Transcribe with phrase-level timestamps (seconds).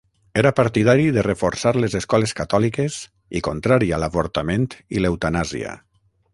[0.41, 2.97] Era partidari de reforçar les escoles catòliques
[3.41, 5.79] i contrari a l'avortament i l'eutanàsia.